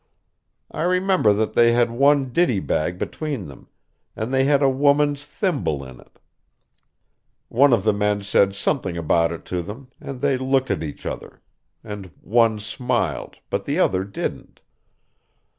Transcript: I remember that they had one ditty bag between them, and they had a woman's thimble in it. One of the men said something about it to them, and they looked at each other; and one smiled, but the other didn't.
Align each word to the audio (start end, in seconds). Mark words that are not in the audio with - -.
I 0.71 0.81
remember 0.81 1.31
that 1.31 1.53
they 1.53 1.73
had 1.73 1.91
one 1.91 2.33
ditty 2.33 2.59
bag 2.59 2.97
between 2.97 3.45
them, 3.45 3.67
and 4.15 4.33
they 4.33 4.45
had 4.45 4.63
a 4.63 4.67
woman's 4.67 5.27
thimble 5.27 5.83
in 5.85 5.99
it. 5.99 6.17
One 7.49 7.71
of 7.71 7.83
the 7.83 7.93
men 7.93 8.23
said 8.23 8.55
something 8.55 8.97
about 8.97 9.31
it 9.31 9.45
to 9.53 9.61
them, 9.61 9.89
and 9.99 10.19
they 10.19 10.39
looked 10.39 10.71
at 10.71 10.81
each 10.81 11.05
other; 11.05 11.43
and 11.83 12.09
one 12.21 12.59
smiled, 12.59 13.35
but 13.51 13.65
the 13.65 13.77
other 13.77 14.03
didn't. 14.03 14.59